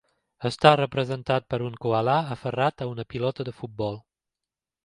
[0.49, 4.05] Està representat per un coala aferrat a una pilota de futbol.